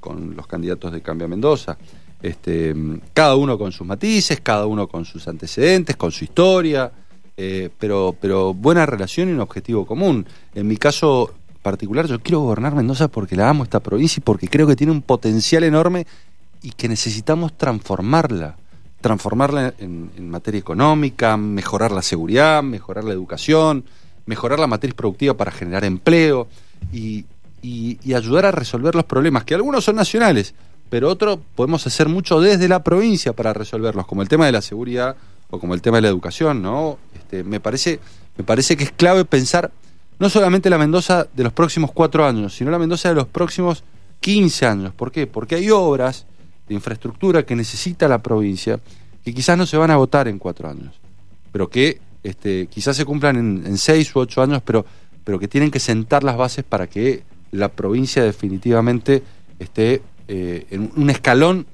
[0.00, 1.76] con- los candidatos de Cambia Mendoza.
[2.22, 2.74] Este,
[3.12, 6.90] cada uno con sus matices, cada uno con sus antecedentes, con su historia,
[7.36, 10.24] eh, pero, pero buena relación y un objetivo común.
[10.54, 14.48] En mi caso particular, yo quiero gobernar Mendoza porque la amo esta provincia y porque
[14.48, 16.06] creo que tiene un potencial enorme
[16.62, 18.56] y que necesitamos transformarla.
[19.02, 23.84] Transformarla en, en materia económica, mejorar la seguridad, mejorar la educación,
[24.24, 26.48] mejorar la matriz productiva para generar empleo
[26.92, 27.24] y,
[28.14, 30.54] ayudar a resolver los problemas, que algunos son nacionales,
[30.88, 34.62] pero otros podemos hacer mucho desde la provincia para resolverlos, como el tema de la
[34.62, 35.16] seguridad
[35.50, 36.98] o como el tema de la educación, ¿no?
[37.14, 38.00] Este, me, parece,
[38.36, 39.70] me parece que es clave pensar
[40.18, 43.84] no solamente la Mendoza de los próximos cuatro años, sino la Mendoza de los próximos
[44.20, 44.94] 15 años.
[44.94, 45.26] ¿Por qué?
[45.26, 46.26] Porque hay obras
[46.68, 48.80] de infraestructura que necesita la provincia
[49.24, 50.94] que quizás no se van a votar en cuatro años,
[51.52, 54.84] pero que este, quizás se cumplan en, en seis u ocho años, pero,
[55.28, 59.22] pero que tienen que sentar las bases para que la provincia definitivamente
[59.58, 61.66] esté eh, en un escalón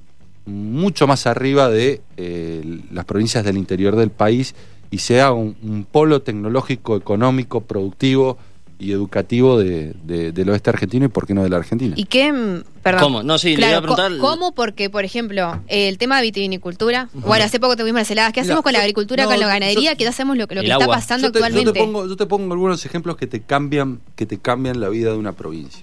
[0.44, 4.56] mucho más arriba de eh, las provincias del interior del país
[4.90, 8.38] y sea un, un polo tecnológico, económico, productivo
[8.84, 11.94] y educativo de- de- del oeste argentino y por qué no de la Argentina.
[11.96, 12.32] ¿Y qué?
[12.32, 13.02] mm, Perdón.
[13.02, 13.22] ¿Cómo?
[13.22, 14.52] No, sí, le iba a preguntar- ¿Cómo?
[14.54, 17.08] Porque, por ejemplo, el tema de vitivinicultura.
[17.14, 18.32] Bueno, hace poco tuvimos las heladas.
[18.32, 19.92] ¿Qué Mira, hacemos con la agricultura, no, con la ganadería?
[19.92, 20.96] yo- que ya hacemos lo, que- lo que está agua.
[20.96, 21.80] pasando yo te, yo te actualmente.
[21.80, 25.16] pongo, yo te pongo algunos ejemplos que te cambian, que te cambian la vida de
[25.16, 25.82] una provincia.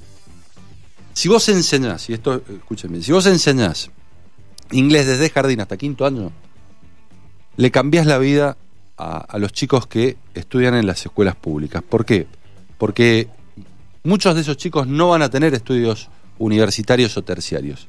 [1.13, 3.89] Si vos enseñás, y esto, escúchenme, si vos enseñás
[4.71, 6.31] inglés desde jardín hasta quinto año,
[7.57, 8.57] le cambias la vida
[8.97, 11.81] a, a los chicos que estudian en las escuelas públicas.
[11.87, 12.27] ¿Por qué?
[12.81, 13.27] Porque
[14.01, 17.87] muchos de esos chicos no van a tener estudios universitarios o terciarios.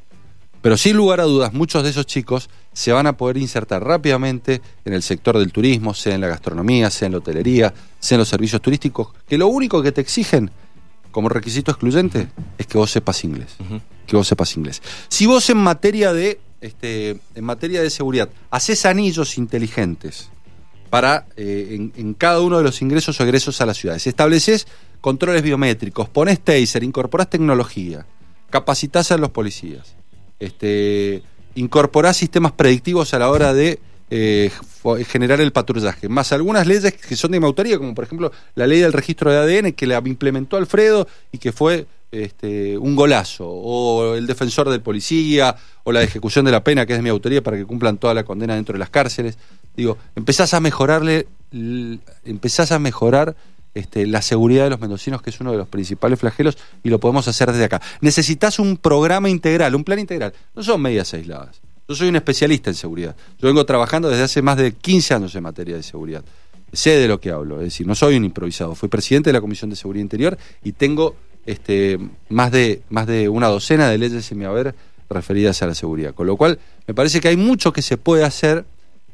[0.60, 4.60] Pero sin lugar a dudas, muchos de esos chicos se van a poder insertar rápidamente
[4.84, 8.18] en el sector del turismo, sea en la gastronomía, sea en la hotelería, sea en
[8.18, 10.50] los servicios turísticos, que lo único que te exigen
[11.10, 12.28] como requisito excluyente
[12.58, 13.56] es que vos sepas inglés.
[14.06, 14.82] Que vos sepas inglés.
[15.08, 20.28] Si vos en materia de, este, en materia de seguridad haces anillos inteligentes
[20.92, 24.66] para eh, en, cada uno de los ingresos o egresos a las ciudades, estableces
[25.00, 28.04] controles biométricos, pones taser, incorporás tecnología,
[28.50, 29.96] capacitás a los policías,
[30.38, 31.22] este,
[31.54, 34.50] incorporás sistemas predictivos a la hora de eh,
[35.08, 38.66] generar el patrullaje, más algunas leyes que son de mi autoría, como por ejemplo la
[38.66, 43.48] ley del registro de ADN que la implementó Alfredo y que fue este, un golazo,
[43.48, 47.08] o el defensor del policía, o la ejecución de la pena, que es de mi
[47.08, 49.38] autoría, para que cumplan toda la condena dentro de las cárceles.
[49.74, 51.26] Digo, empezás a mejorarle,
[52.24, 53.34] empezás a mejorar
[53.74, 57.00] este, la seguridad de los mendocinos, que es uno de los principales flagelos, y lo
[57.00, 57.80] podemos hacer desde acá.
[58.02, 60.34] Necesitas un programa integral, un plan integral.
[60.54, 61.62] No son medidas aisladas.
[61.88, 63.16] Yo soy un especialista en seguridad.
[63.38, 66.22] Yo vengo trabajando desde hace más de 15 años en materia de seguridad.
[66.72, 68.74] Sé de lo que hablo, es decir, no soy un improvisado.
[68.74, 73.28] Fui presidente de la Comisión de Seguridad Interior y tengo este, más, de, más de
[73.28, 74.74] una docena de leyes en mi haber
[75.08, 76.14] referidas a la seguridad.
[76.14, 78.64] Con lo cual, me parece que hay mucho que se puede hacer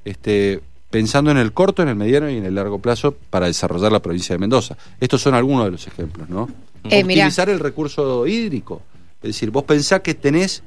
[0.05, 0.61] este,
[0.91, 4.01] pensando en el corto, en el mediano y en el largo plazo para desarrollar la
[4.01, 4.77] provincia de Mendoza.
[5.01, 6.49] Estos son algunos de los ejemplos, ¿no?
[6.85, 7.25] Eh, mirá.
[7.25, 8.83] Optimizar el recurso hídrico.
[9.23, 10.63] Es decir, vos pensás que tenés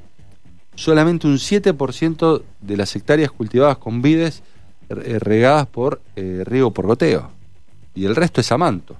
[0.74, 4.42] solamente un 7% de las hectáreas cultivadas con vides
[4.88, 7.30] eh, regadas por eh, riego por goteo.
[7.94, 8.96] Y el resto es a manto.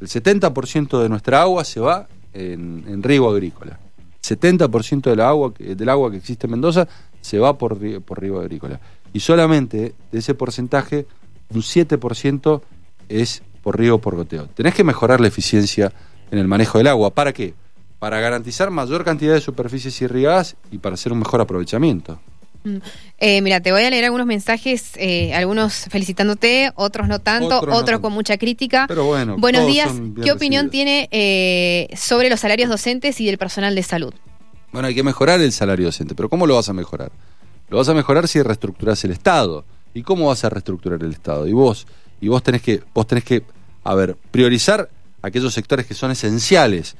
[0.00, 3.78] El 70% de nuestra agua se va en, riego agrícola.
[4.22, 6.88] 70% del agua, del agua que existe en Mendoza
[7.20, 8.80] se va por, por riego agrícola.
[9.12, 11.06] Y solamente de ese porcentaje,
[11.50, 12.60] un 7%
[13.08, 14.46] es por riego por goteo.
[14.46, 15.92] Tenés que mejorar la eficiencia
[16.30, 17.10] en el manejo del agua.
[17.10, 17.54] ¿Para qué?
[17.98, 22.20] Para garantizar mayor cantidad de superficies irrigadas y para hacer un mejor aprovechamiento.
[23.18, 27.62] Eh, mira, te voy a leer algunos mensajes, eh, algunos felicitándote, otros no tanto, Otros
[27.68, 28.02] no otros tanto.
[28.02, 28.86] con mucha crítica.
[28.88, 29.88] Pero bueno, Buenos días,
[30.22, 30.70] ¿qué opinión recibidos.
[30.70, 34.14] tiene eh, sobre los salarios docentes y del personal de salud?
[34.72, 37.10] Bueno, hay que mejorar el salario docente, pero ¿cómo lo vas a mejorar?
[37.70, 39.64] Lo vas a mejorar si reestructurás el Estado.
[39.94, 41.46] ¿Y cómo vas a reestructurar el Estado?
[41.48, 41.86] Y vos,
[42.20, 43.42] y vos tenés que, vos tenés que,
[43.82, 44.90] a ver, priorizar
[45.22, 46.96] aquellos sectores que son esenciales.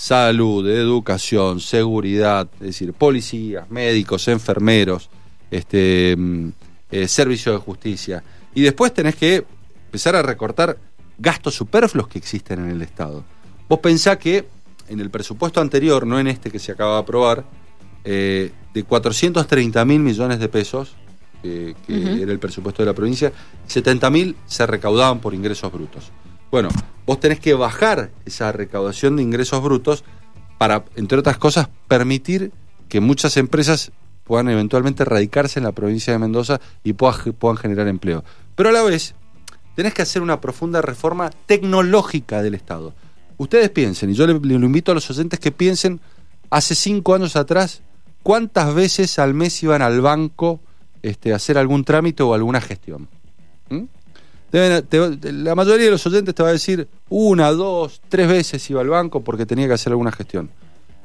[0.00, 5.10] Salud, educación, seguridad, es decir, policías, médicos, enfermeros,
[5.50, 6.48] este, mm,
[6.90, 8.24] eh, servicio de justicia.
[8.54, 9.44] Y después tenés que
[9.84, 10.78] empezar a recortar
[11.18, 13.22] gastos superfluos que existen en el Estado.
[13.68, 14.48] Vos pensás que
[14.88, 17.44] en el presupuesto anterior, no en este que se acaba de aprobar,
[18.02, 20.94] eh, de 430 mil millones de pesos,
[21.42, 23.34] eh, que era el presupuesto de la provincia,
[23.66, 26.10] 70 mil se recaudaban por ingresos brutos.
[26.50, 26.68] Bueno,
[27.06, 30.04] vos tenés que bajar esa recaudación de ingresos brutos
[30.58, 32.52] para, entre otras cosas, permitir
[32.88, 33.92] que muchas empresas
[34.24, 38.24] puedan eventualmente radicarse en la provincia de Mendoza y puedan, generar empleo.
[38.56, 39.14] Pero a la vez,
[39.74, 42.94] tenés que hacer una profunda reforma tecnológica del Estado.
[43.38, 46.00] Ustedes piensen, y yo le, le lo invito a los oyentes que piensen,
[46.50, 47.82] hace cinco años atrás,
[48.22, 50.60] ¿cuántas veces al mes iban al banco
[51.02, 53.08] este, a hacer algún trámite o alguna gestión?
[53.68, 53.84] ¿Mm?
[54.52, 58.88] La mayoría de los oyentes te va a decir una, dos, tres veces iba al
[58.88, 60.50] banco porque tenía que hacer alguna gestión.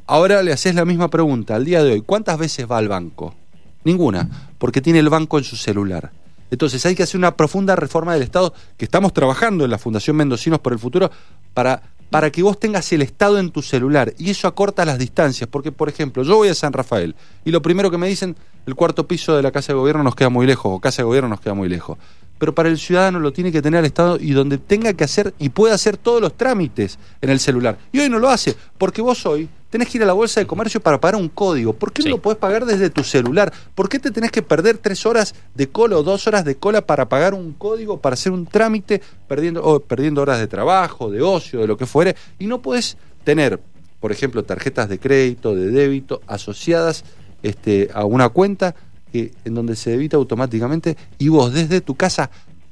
[0.07, 2.01] Ahora le haces la misma pregunta al día de hoy.
[2.01, 3.35] ¿Cuántas veces va al banco?
[3.83, 6.11] Ninguna, porque tiene el banco en su celular.
[6.51, 10.15] Entonces hay que hacer una profunda reforma del Estado que estamos trabajando en la Fundación
[10.15, 11.11] Mendocinos por el Futuro
[11.53, 14.13] para, para que vos tengas el Estado en tu celular.
[14.17, 17.61] Y eso acorta las distancias, porque por ejemplo, yo voy a San Rafael y lo
[17.61, 20.45] primero que me dicen, el cuarto piso de la Casa de Gobierno nos queda muy
[20.45, 21.97] lejos, o Casa de Gobierno nos queda muy lejos.
[22.37, 25.33] Pero para el ciudadano lo tiene que tener el Estado y donde tenga que hacer
[25.39, 27.77] y pueda hacer todos los trámites en el celular.
[27.91, 30.47] Y hoy no lo hace, porque vos hoy tenés que ir a la bolsa de
[30.47, 31.73] comercio para pagar un código.
[31.73, 32.09] ¿Por qué Sí.
[32.09, 33.51] no lo podés pagar desde tu celular?
[33.73, 36.85] ¿Por qué te tenés que perder tres horas de cola o dos horas de cola
[36.85, 41.59] para pagar un código, para hacer un trámite, perdiendo, perdiendo horas de trabajo, de ocio,
[41.61, 42.15] de lo que fuere?
[42.39, 43.59] Y no podés tener,
[43.99, 47.03] por ejemplo, tarjetas de crédito, de débito, asociadas
[47.43, 48.75] este, a una cuenta
[49.19, 52.29] en donde se debita automáticamente y vos desde tu casa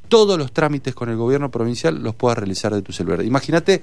[0.08, 3.23] todos los trámites con el gobierno provincial los puedas realizar de tu celular.
[3.23, 3.82] Imagínate,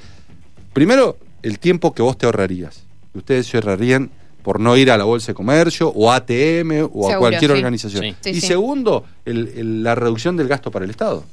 [0.72, 2.84] primero, el tiempo que vos te ahorrarías.
[3.14, 4.10] Ustedes se ahorrarían
[4.42, 7.56] por no ir a la Bolsa de Comercio o ATM o a cualquier sí.
[7.56, 8.02] organización.
[8.04, 8.14] Sí.
[8.20, 8.46] Sí, y sí.
[8.46, 11.24] segundo, el- el- la reducción del gasto para el Estado.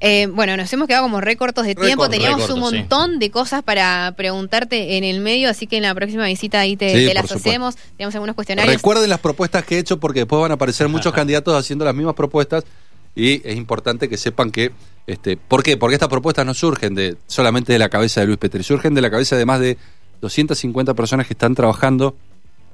[0.00, 2.08] Eh, bueno, nos hemos quedado como récortos de tiempo.
[2.08, 2.60] Teníamos un sí.
[2.60, 6.76] montón de cosas para preguntarte en el medio, así que en la próxima visita ahí
[6.76, 7.76] te, Sí, te las hacemos.
[7.96, 8.74] Tenemos algunos cuestionarios.
[8.74, 11.94] Recuerden las propuestas que he hecho porque después van a aparecer muchos candidatos haciendo las
[11.94, 12.64] mismas propuestas
[13.14, 14.72] Y es importante que sepan que,
[15.06, 15.76] este, ¿por qué?
[15.76, 19.02] Porque estas propuestas no surgen de solamente de la cabeza de Luis Petri, surgen de
[19.02, 19.76] la cabeza de más de
[20.22, 22.16] 250 personas que están trabajando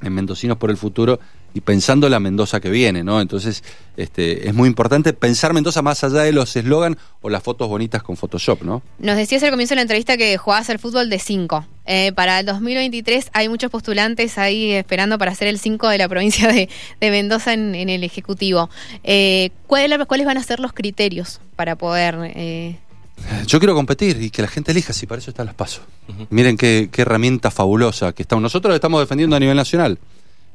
[0.03, 1.19] en Mendocinos por el futuro
[1.55, 3.21] y pensando la Mendoza que viene, ¿no?
[3.21, 3.65] Entonces,
[3.97, 8.03] este, es muy importante pensar Mendoza más allá de los eslogan o las fotos bonitas
[8.03, 8.83] con Photoshop, ¿no?
[8.99, 11.67] Nos decías al comienzo de la entrevista que jugabas al fútbol de 5.
[11.87, 16.09] Eh, para el 2023 hay muchos postulantes ahí esperando para ser el 5 de la
[16.09, 16.69] provincia de,
[17.01, 18.69] de Mendoza en, en, el Ejecutivo.
[19.03, 22.33] Eh, ¿cuál, ¿Cuáles van a ser los criterios para poder...
[22.37, 22.79] Eh...
[23.47, 25.83] Yo quiero competir y que la gente elija, si para eso están las pasos.
[26.09, 26.27] Uh -huh.
[26.31, 28.43] Miren qué, qué, herramienta fabulosa que estamos.
[28.43, 29.99] Nosotros estamos defendiendo a nivel nacional.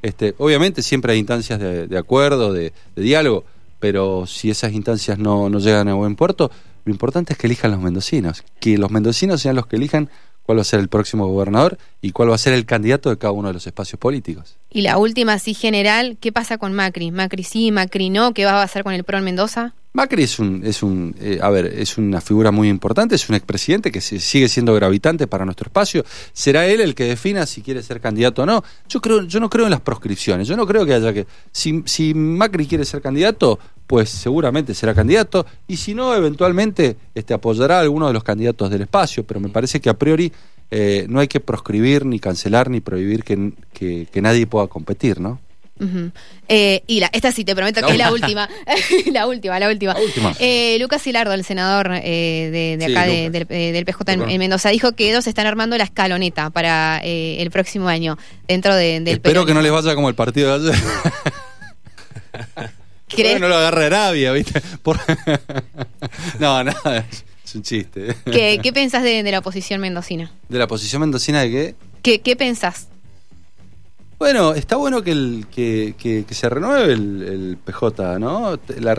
[0.02, 3.46] Este, obviamente siempre hay instancias de, de acuerdo, de, de, diálogo,
[3.80, 6.52] pero si esas instancias no, no llegan a buen puerto,
[6.86, 10.10] lo importante es que elijan los mendocinos, que los mendocinos sean los que elijan
[10.44, 13.18] cuál va a ser el próximo gobernador y cuál va a ser el candidato de
[13.18, 14.58] cada uno de los espacios políticos.
[14.70, 17.12] Y la última, así general, ¿qué pasa con Macri?
[17.12, 19.74] Macri sí, Macri no, ¿qué va a pasar con el PRO en Mendoza?
[19.94, 23.36] Macri es un, es un eh, a ver, es una figura muy importante, es un
[23.36, 26.04] expresidente que se, sigue siendo gravitante para nuestro espacio.
[26.34, 28.64] ¿Será él el que defina si quiere ser candidato o no?
[28.90, 31.26] Yo creo, yo no creo en las proscripciones, yo no creo que haya que.
[31.54, 37.34] Si, si Macri quiere ser candidato, pues seguramente será candidato, y si no, eventualmente este,
[37.34, 40.34] apoyará a alguno de los candidatos del espacio, pero me parece que a priori
[40.76, 45.20] eh, no hay que proscribir, ni cancelar, ni prohibir que, que, que nadie pueda competir,
[45.20, 45.40] ¿no?
[45.80, 46.12] Uh -huh.
[46.48, 48.50] eh, y la, esta sí, te prometo que es la última.
[49.12, 49.94] la última, la última.
[49.94, 50.34] La última.
[50.40, 54.14] Eh, Lucas Hilardo, el senador eh, de, de, acá sí, de, del, eh, del, PJ
[54.14, 58.18] en, en, Mendoza, dijo que ellos están armando la escaloneta para eh, el próximo año
[58.48, 60.84] dentro de, del Espero que no les vaya como el partido de ayer.
[63.10, 63.40] ¿Crees?
[63.40, 64.60] no lo agarre Arabia, ¿viste?
[64.82, 65.00] Por...
[66.40, 67.06] no, nada,
[67.54, 68.16] es un chiste.
[68.26, 70.32] ¿Qué, qué pensás de, de, la oposición mendocina?
[70.50, 71.76] ¿De la oposición mendocina de qué?
[72.02, 72.88] ¿Qué, qué pensás?
[74.18, 78.58] Bueno, está bueno que, el, que, que, que se renueve el, el, PJ, ¿no?
[78.80, 78.96] La,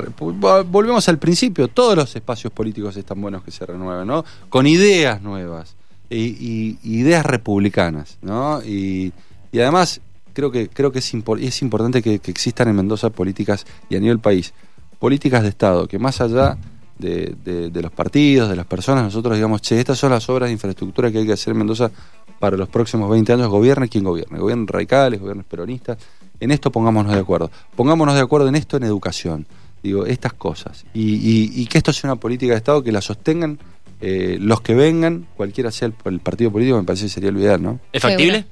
[0.64, 4.24] volvemos al principio, todos los espacios políticos están buenos que se renueven, ¿no?
[4.50, 5.76] Con ideas nuevas,
[6.10, 8.62] y, y ideas republicanas, ¿no?
[8.62, 9.12] Y,
[9.50, 10.00] y, además
[10.34, 13.96] creo que, creo que es, impor es importante que, que, existan en Mendoza políticas y
[13.96, 14.52] a nivel país,
[14.98, 16.58] políticas de Estado, que más allá
[17.04, 20.48] de, de, de los partidos, de las personas, nosotros digamos, che, estas son las obras
[20.48, 21.90] de infraestructura que hay que hacer en Mendoza
[22.38, 25.98] para los próximos 20 años, gobierne quien gobierne, gobiernos radicales, gobiernos peronistas,
[26.40, 27.50] en esto pongámonos de acuerdo.
[27.76, 29.46] Pongámonos de acuerdo en esto en educación,
[29.82, 30.84] digo, estas cosas.
[30.94, 33.58] Y, y, y que esto sea una política de Estado que la sostengan
[34.00, 37.40] eh, los que vengan, cualquiera sea el, el, partido político, me parece que sería lo
[37.40, 37.80] ideal, ¿no?
[37.92, 38.44] ¿Es factible?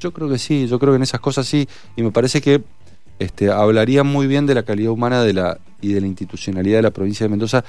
[0.00, 2.62] Yo creo que sí, yo creo que en esas cosas sí, y me parece que
[3.18, 6.82] este, hablaría muy bien de la calidad humana de la, y de la institucionalidad de
[6.82, 7.64] la provincia de Mendoza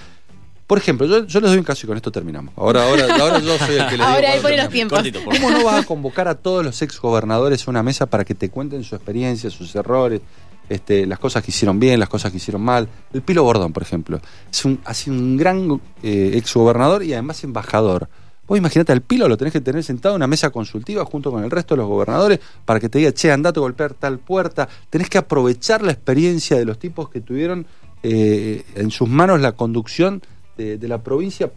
[0.67, 2.53] por ejemplo, yo, yo, les doy un caso y con esto terminamos.
[2.57, 4.97] Ahora, ahora, ahora yo soy el que les Ahora él pone los tiempos.
[4.97, 8.35] Cortito, ¿Cómo no vas a convocar a todos los exgobernadores a una mesa para que
[8.35, 10.19] te cuenten su experiencia, sus errores,
[10.67, 12.89] este, las cosas que hicieron bien, las cosas que hicieron mal?
[13.13, 14.19] El Pilo Bordón, por ejemplo,
[14.51, 18.09] es un, ha sido un gran eh, exgobernador y además embajador.
[18.45, 21.45] Vos imagínate al Pilo, lo tenés que tener sentado en una mesa consultiva junto con
[21.45, 24.67] el resto de los gobernadores para que te diga, che, andate a golpear tal puerta.
[24.89, 27.65] Tenés que aprovechar la experiencia de los tipos que tuvieron
[28.03, 30.21] eh, en sus manos la conducción
[30.57, 31.51] de, de, la provincia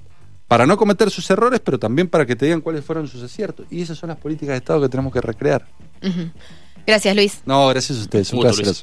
[0.46, 3.66] para no cometer sus errores, pero también para que te digan cuáles fueron sus aciertos.
[3.70, 5.66] Y esas son las políticas de Estado que tenemos que recrear.
[6.02, 6.32] Uh -huh.
[6.86, 7.40] Gracias, Luis.
[7.46, 8.32] No, gracias a ustedes.
[8.32, 8.74] Un placer.